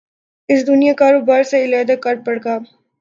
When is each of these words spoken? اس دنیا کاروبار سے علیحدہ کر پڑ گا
اس 0.49 0.59
دنیا 0.67 0.93
کاروبار 1.01 1.41
سے 1.49 1.63
علیحدہ 1.65 1.95
کر 2.03 2.15
پڑ 2.25 2.37
گا 2.45 2.55